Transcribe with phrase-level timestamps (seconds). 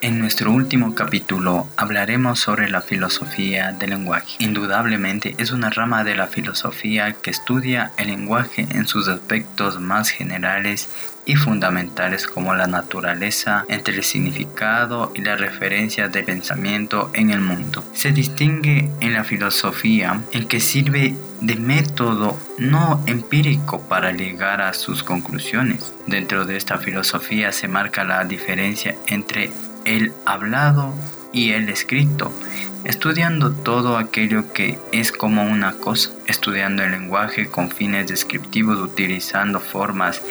[0.00, 4.36] En nuestro último capítulo hablaremos sobre la filosofía del lenguaje.
[4.38, 10.10] Indudablemente es una rama de la filosofía que estudia el lenguaje en sus aspectos más
[10.10, 10.88] generales
[11.28, 17.40] y fundamentales como la naturaleza entre el significado y la referencia de pensamiento en el
[17.40, 17.84] mundo.
[17.92, 24.72] Se distingue en la filosofía en que sirve de método no empírico para llegar a
[24.72, 25.92] sus conclusiones.
[26.06, 29.50] Dentro de esta filosofía se marca la diferencia entre
[29.84, 30.94] el hablado
[31.30, 32.32] y el escrito,
[32.84, 39.60] estudiando todo aquello que es como una cosa, estudiando el lenguaje con fines descriptivos utilizando
[39.60, 40.22] formas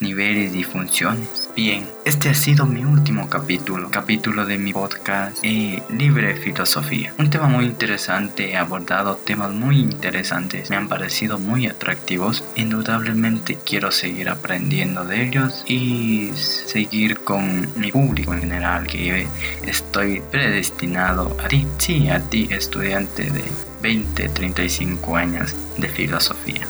[0.00, 1.48] niveles y funciones.
[1.54, 7.14] Bien, este ha sido mi último capítulo, capítulo de mi podcast eh, Libre Filosofía.
[7.18, 12.44] Un tema muy interesante, he abordado temas muy interesantes, me han parecido muy atractivos.
[12.56, 19.26] Indudablemente quiero seguir aprendiendo de ellos y seguir con mi público en general, que
[19.66, 23.44] estoy predestinado a ti, sí, a ti, estudiante de
[23.82, 26.66] 20, 35 años de filosofía.